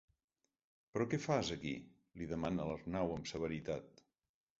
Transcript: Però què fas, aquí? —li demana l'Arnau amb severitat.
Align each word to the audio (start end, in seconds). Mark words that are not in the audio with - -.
Però 0.95 1.05
què 1.11 1.19
fas, 1.25 1.51
aquí? 1.55 1.73
—li 2.21 2.29
demana 2.31 2.65
l'Arnau 2.71 3.13
amb 3.19 3.29
severitat. 3.33 4.03